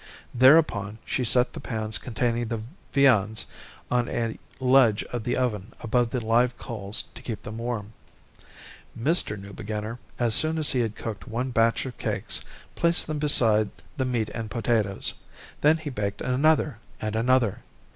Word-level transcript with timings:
Thereupon, 0.33 0.97
she 1.05 1.23
set 1.23 1.53
the 1.53 1.59
pans 1.59 1.99
containing 1.99 2.47
the 2.47 2.63
viands 2.91 3.45
on 3.91 4.09
a 4.09 4.39
ledge 4.59 5.03
of 5.13 5.23
the 5.23 5.37
oven 5.37 5.73
above 5.81 6.09
the 6.09 6.19
live 6.19 6.57
coals 6.57 7.03
to 7.13 7.21
keep 7.21 7.43
them 7.43 7.59
warm. 7.59 7.93
Mr. 8.99 9.37
Newbeginner, 9.39 9.99
as 10.17 10.33
soon 10.33 10.57
as 10.57 10.71
he 10.71 10.79
had 10.79 10.95
cooked 10.95 11.27
one 11.27 11.51
batch 11.51 11.85
of 11.85 11.99
cakes, 11.99 12.41
placed 12.73 13.05
them 13.05 13.19
beside 13.19 13.69
the 13.97 14.05
meat 14.05 14.29
and 14.33 14.49
potatoes. 14.49 15.13
Then 15.61 15.77
he 15.77 15.91
baked 15.91 16.21
another 16.21 16.79
and 16.99 17.15
another. 17.15 17.61